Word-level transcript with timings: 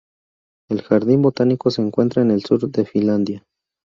El 0.71 0.81
jardín 0.81 1.21
botánico 1.21 1.69
se 1.69 1.79
encuentra 1.79 2.23
en 2.23 2.31
el 2.31 2.41
sur 2.43 2.71
de 2.71 2.85
Finlandia. 2.85 3.45